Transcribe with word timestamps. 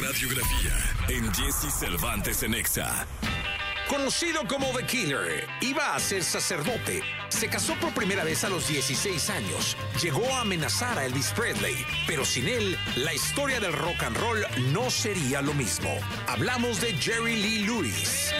radiografía 0.00 0.72
en 1.08 1.32
Jesse 1.34 1.72
Cervantes 1.72 2.42
en 2.42 2.54
Exa. 2.54 3.06
Conocido 3.88 4.46
como 4.46 4.66
The 4.76 4.84
Killer, 4.84 5.46
iba 5.60 5.94
a 5.94 5.98
ser 5.98 6.22
sacerdote. 6.22 7.02
Se 7.30 7.48
casó 7.48 7.74
por 7.76 7.92
primera 7.94 8.22
vez 8.22 8.44
a 8.44 8.48
los 8.48 8.68
16 8.68 9.30
años. 9.30 9.76
Llegó 10.02 10.26
a 10.34 10.42
amenazar 10.42 10.98
a 10.98 11.06
Elvis 11.06 11.32
Presley, 11.34 11.74
pero 12.06 12.24
sin 12.24 12.48
él, 12.48 12.78
la 12.96 13.14
historia 13.14 13.60
del 13.60 13.72
rock 13.72 14.02
and 14.02 14.16
roll 14.18 14.46
no 14.72 14.90
sería 14.90 15.40
lo 15.42 15.54
mismo. 15.54 15.98
Hablamos 16.26 16.80
de 16.80 16.92
Jerry 16.94 17.36
Lee 17.36 17.64
Lewis. 17.64 18.32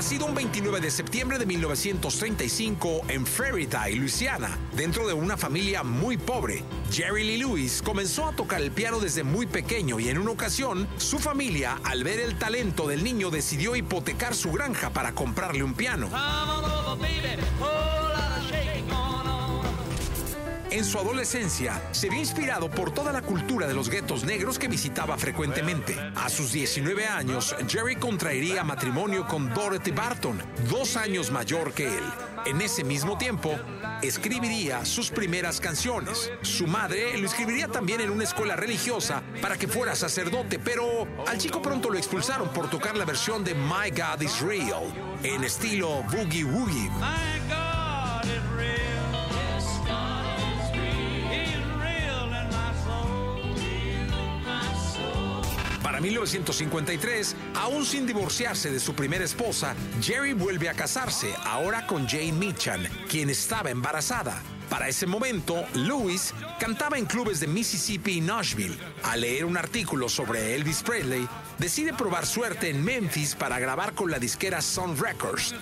Nacido 0.00 0.24
un 0.24 0.34
29 0.34 0.80
de 0.80 0.90
septiembre 0.90 1.38
de 1.38 1.44
1935 1.44 3.02
en 3.08 3.26
Ferrytay, 3.26 3.96
Luisiana, 3.96 4.56
dentro 4.74 5.06
de 5.06 5.12
una 5.12 5.36
familia 5.36 5.82
muy 5.82 6.16
pobre, 6.16 6.64
Jerry 6.90 7.22
Lee 7.22 7.36
Lewis 7.36 7.82
comenzó 7.84 8.24
a 8.26 8.32
tocar 8.32 8.62
el 8.62 8.70
piano 8.70 8.98
desde 8.98 9.24
muy 9.24 9.46
pequeño 9.46 10.00
y 10.00 10.08
en 10.08 10.16
una 10.16 10.30
ocasión, 10.30 10.88
su 10.96 11.18
familia, 11.18 11.78
al 11.84 12.02
ver 12.02 12.18
el 12.18 12.38
talento 12.38 12.88
del 12.88 13.04
niño, 13.04 13.28
decidió 13.28 13.76
hipotecar 13.76 14.34
su 14.34 14.50
granja 14.50 14.88
para 14.88 15.12
comprarle 15.12 15.62
un 15.62 15.74
piano. 15.74 16.08
En 20.70 20.84
su 20.84 20.98
adolescencia, 20.98 21.82
se 21.90 22.08
vio 22.08 22.20
inspirado 22.20 22.70
por 22.70 22.92
toda 22.92 23.12
la 23.12 23.22
cultura 23.22 23.66
de 23.66 23.74
los 23.74 23.90
guetos 23.90 24.22
negros 24.22 24.56
que 24.56 24.68
visitaba 24.68 25.18
frecuentemente. 25.18 25.96
A 26.14 26.28
sus 26.28 26.52
19 26.52 27.06
años, 27.06 27.56
Jerry 27.66 27.96
contraería 27.96 28.62
matrimonio 28.62 29.26
con 29.26 29.52
Dorothy 29.52 29.90
Barton, 29.90 30.40
dos 30.68 30.96
años 30.96 31.32
mayor 31.32 31.72
que 31.72 31.88
él. 31.88 32.04
En 32.46 32.60
ese 32.60 32.84
mismo 32.84 33.18
tiempo, 33.18 33.58
escribiría 34.00 34.84
sus 34.84 35.10
primeras 35.10 35.60
canciones. 35.60 36.30
Su 36.42 36.68
madre 36.68 37.18
lo 37.18 37.26
escribiría 37.26 37.66
también 37.66 38.00
en 38.00 38.10
una 38.10 38.22
escuela 38.22 38.54
religiosa 38.54 39.24
para 39.42 39.56
que 39.58 39.66
fuera 39.66 39.96
sacerdote, 39.96 40.60
pero 40.60 41.08
al 41.26 41.38
chico 41.38 41.60
pronto 41.60 41.90
lo 41.90 41.98
expulsaron 41.98 42.48
por 42.50 42.70
tocar 42.70 42.96
la 42.96 43.04
versión 43.04 43.42
de 43.42 43.54
My 43.54 43.90
God 43.90 44.22
is 44.22 44.40
Real 44.40 44.84
en 45.24 45.42
estilo 45.42 46.04
boogie 46.04 46.44
woogie. 46.44 46.90
Para 55.90 56.00
1953, 56.00 57.34
aún 57.56 57.84
sin 57.84 58.06
divorciarse 58.06 58.70
de 58.70 58.78
su 58.78 58.94
primera 58.94 59.24
esposa, 59.24 59.74
Jerry 60.00 60.34
vuelve 60.34 60.68
a 60.68 60.74
casarse, 60.74 61.34
ahora 61.44 61.84
con 61.88 62.06
Jane 62.06 62.30
Mitchell, 62.30 62.88
quien 63.08 63.28
estaba 63.28 63.70
embarazada. 63.70 64.40
Para 64.70 64.86
ese 64.88 65.04
momento, 65.04 65.66
Lewis 65.74 66.32
cantaba 66.60 66.96
en 66.96 67.04
clubes 67.04 67.40
de 67.40 67.48
Mississippi 67.48 68.18
y 68.18 68.20
Nashville. 68.20 68.78
Al 69.02 69.22
leer 69.22 69.44
un 69.44 69.56
artículo 69.56 70.08
sobre 70.08 70.54
Elvis 70.54 70.84
Presley, 70.84 71.28
decide 71.58 71.92
probar 71.92 72.24
suerte 72.24 72.70
en 72.70 72.82
Memphis 72.84 73.34
para 73.34 73.58
grabar 73.58 73.94
con 73.94 74.12
la 74.12 74.20
disquera 74.20 74.62
Sun 74.62 74.96
Records. 74.96 75.54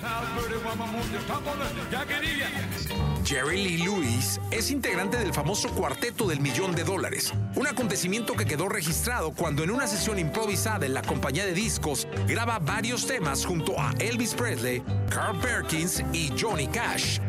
Jerry 3.25 3.65
Lee 3.65 3.79
Lewis 3.79 4.39
es 4.51 4.71
integrante 4.71 5.17
del 5.17 5.33
famoso 5.33 5.71
Cuarteto 5.71 6.27
del 6.27 6.41
Millón 6.41 6.75
de 6.75 6.85
Dólares, 6.85 7.33
un 7.55 7.67
acontecimiento 7.67 8.35
que 8.35 8.45
quedó 8.45 8.69
registrado 8.69 9.33
cuando 9.33 9.65
en 9.65 9.71
una 9.71 9.87
sesión 9.87 10.19
improvisada 10.19 10.85
en 10.85 10.93
la 10.93 11.03
compañía 11.03 11.47
de 11.47 11.55
discos 11.55 12.07
graba 12.27 12.59
varios 12.59 13.07
temas 13.07 13.47
junto 13.47 13.81
a 13.81 13.93
Elvis 14.01 14.35
Presley, 14.35 14.83
Carl 15.09 15.39
Perkins 15.41 16.05
y 16.13 16.31
Johnny 16.39 16.69
Cash. 16.69 17.21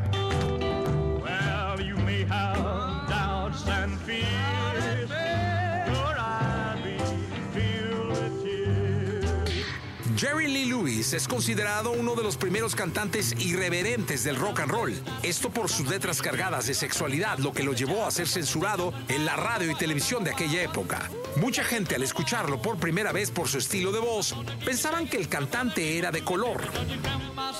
Jerry 10.20 10.48
Lee 10.50 10.66
Lewis 10.66 11.14
es 11.14 11.30
considerado 11.30 11.92
uno 11.92 12.14
de 12.14 12.24
los 12.24 12.36
primeros 12.36 12.76
cantantes 12.76 13.34
irreverentes 13.40 14.26
del 14.26 14.36
rock 14.36 14.60
and 14.60 14.70
roll. 14.70 14.94
Esto 15.24 15.50
por 15.50 15.70
sus 15.70 15.88
letras 15.88 16.22
cargadas 16.22 16.68
de 16.68 16.74
sexualidad, 16.74 17.38
lo 17.38 17.54
que 17.54 17.64
lo 17.64 17.72
llevó 17.72 18.06
a 18.06 18.12
ser 18.12 18.28
censurado 18.28 18.94
en 19.08 19.24
la 19.24 19.38
radio 19.38 19.72
y 19.72 19.76
televisión 19.76 20.26
de 20.26 20.32
aquella 20.32 20.62
época. 20.62 21.10
Mucha 21.38 21.64
gente 21.64 21.96
al 21.96 22.04
escucharlo 22.04 22.62
por 22.62 22.76
primera 22.76 23.14
vez 23.14 23.32
por 23.32 23.48
su 23.48 23.60
estilo 23.60 23.94
de 23.94 24.00
voz, 24.00 24.36
pensaban 24.66 25.08
que 25.08 25.16
el 25.16 25.30
cantante 25.30 25.98
era 25.98 26.12
de 26.12 26.22
color. 26.22 26.64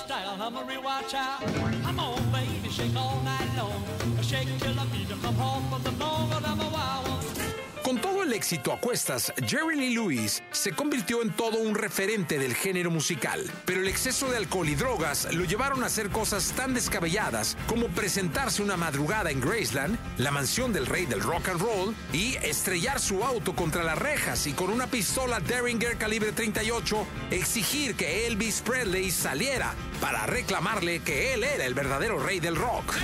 Style, 0.06 0.36
I'm 0.40 0.56
a 0.56 0.64
real 0.64 0.82
watch 0.82 1.14
out. 1.14 1.42
I'm 1.84 2.00
on, 2.00 2.32
baby, 2.32 2.70
shake 2.70 2.96
all 2.96 3.20
night 3.22 3.50
long. 3.56 3.84
Shake 4.22 4.48
till 4.58 4.80
I 4.80 4.86
feel 4.86 5.00
you 5.00 5.22
come 5.22 5.34
home 5.34 5.68
from 5.70 5.82
the 5.82 5.90
but 5.90 6.48
I'm 6.48 6.60
a 6.60 6.68
wild 6.70 7.08
one. 7.08 7.39
Con 7.82 7.98
todo 7.98 8.22
el 8.22 8.32
éxito 8.34 8.72
a 8.72 8.78
cuestas, 8.78 9.32
Jerry 9.46 9.74
Lee 9.74 9.94
Lewis 9.94 10.42
se 10.50 10.72
convirtió 10.72 11.22
en 11.22 11.30
todo 11.30 11.58
un 11.58 11.74
referente 11.74 12.38
del 12.38 12.54
género 12.54 12.90
musical, 12.90 13.50
pero 13.64 13.80
el 13.80 13.88
exceso 13.88 14.30
de 14.30 14.36
alcohol 14.36 14.68
y 14.68 14.74
drogas 14.74 15.32
lo 15.32 15.44
llevaron 15.44 15.82
a 15.82 15.86
hacer 15.86 16.10
cosas 16.10 16.52
tan 16.52 16.74
descabelladas 16.74 17.56
como 17.66 17.88
presentarse 17.88 18.62
una 18.62 18.76
madrugada 18.76 19.30
en 19.30 19.40
Graceland, 19.40 19.98
la 20.18 20.30
mansión 20.30 20.74
del 20.74 20.86
rey 20.86 21.06
del 21.06 21.22
rock 21.22 21.48
and 21.48 21.60
roll, 21.60 21.94
y 22.12 22.36
estrellar 22.36 23.00
su 23.00 23.24
auto 23.24 23.56
contra 23.56 23.82
las 23.82 23.98
rejas 23.98 24.46
y 24.46 24.52
con 24.52 24.70
una 24.70 24.86
pistola 24.86 25.40
Derringer 25.40 25.96
calibre 25.96 26.32
38 26.32 27.06
exigir 27.30 27.94
que 27.94 28.26
Elvis 28.26 28.60
Presley 28.60 29.10
saliera 29.10 29.74
para 30.02 30.26
reclamarle 30.26 31.00
que 31.00 31.32
él 31.32 31.44
era 31.44 31.64
el 31.64 31.74
verdadero 31.74 32.18
rey 32.18 32.40
del 32.40 32.56
rock. 32.56 32.94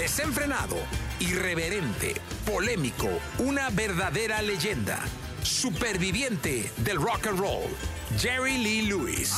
Desenfrenado, 0.00 0.78
irreverente, 1.18 2.14
polémico, 2.46 3.10
una 3.36 3.68
verdadera 3.68 4.40
leyenda. 4.40 4.98
Superviviente 5.42 6.72
del 6.78 6.96
rock 6.96 7.26
and 7.26 7.38
roll. 7.38 7.68
Jerry 8.16 8.56
Lee 8.56 8.80
Lewis. 8.88 9.30